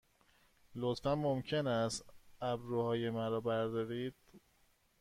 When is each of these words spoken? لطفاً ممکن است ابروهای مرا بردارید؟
لطفاً 0.75 1.15
ممکن 1.15 1.67
است 1.67 2.05
ابروهای 2.41 3.09
مرا 3.09 3.41
بردارید؟ 3.41 4.13